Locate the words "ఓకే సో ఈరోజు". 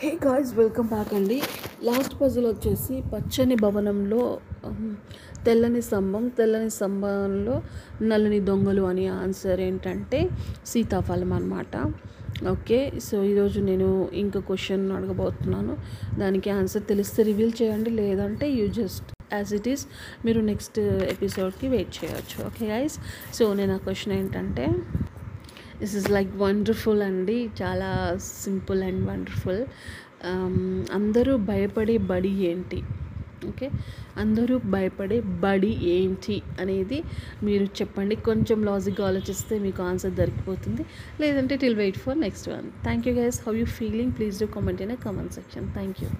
12.48-13.60